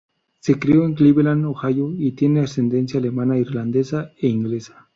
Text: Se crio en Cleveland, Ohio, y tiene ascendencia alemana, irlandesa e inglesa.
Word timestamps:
Se 0.39 0.57
crio 0.57 0.83
en 0.85 0.95
Cleveland, 0.95 1.45
Ohio, 1.45 1.93
y 1.95 2.13
tiene 2.13 2.39
ascendencia 2.39 2.99
alemana, 2.99 3.37
irlandesa 3.37 4.09
e 4.19 4.29
inglesa. 4.29 4.87